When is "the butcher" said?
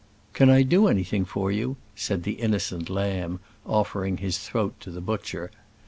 4.89-5.51